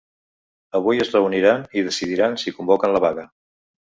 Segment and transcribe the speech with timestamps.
[0.79, 3.27] Avui es reuniran i decidiran si convoquen la vaga.